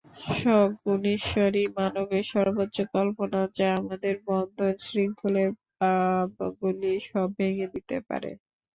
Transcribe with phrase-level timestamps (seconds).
[0.35, 8.31] সগুণ ঈশ্বরই মানবের সর্বোচ্চ কল্পনা, যা আমাদের বন্ধন-শৃঙ্খলের পাবগুলি সব ভেঙে দিতে পারে।